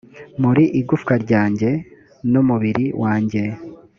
muri 0.43 0.63
igufwa 0.79 1.13
ryanjye 1.23 1.69
n 2.31 2.33
umubiri 2.41 2.85
wanjye 3.01 3.41